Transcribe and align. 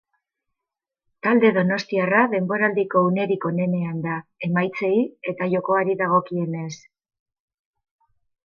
Talde 1.25 1.51
donostiarra 1.57 2.21
denboraldiko 2.31 3.03
unerik 3.09 3.45
onenean 3.51 4.01
da, 4.07 4.17
emaitzei 4.49 4.95
eta 5.33 5.51
jokoari 5.55 5.97
dagokienez. 6.01 6.71